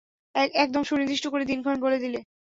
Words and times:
একদম 0.55 0.83
সুনির্দিষ্ট 0.83 1.25
করে 1.27 1.43
দিনক্ষণ 1.45 1.75
বলে 1.81 1.97
দিলে! 2.03 2.19